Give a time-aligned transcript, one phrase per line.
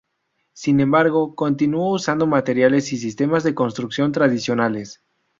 [0.53, 5.03] Sin embargo, continuó usando materiales y sistemas de construcción tradicionales.